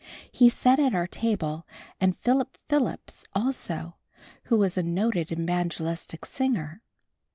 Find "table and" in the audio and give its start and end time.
1.05-2.17